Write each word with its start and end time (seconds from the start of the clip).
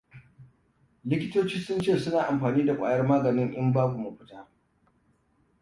Likitoci 1.09 1.59
Sun 1.59 1.79
ce 1.81 1.97
Suna 1.99 2.27
Amfani 2.29 2.63
Da 2.65 2.75
Kwayar 2.77 3.05
maganin 3.05 3.53
In 3.53 3.71
“Babu 3.71 3.97
Mafita”. 3.99 4.47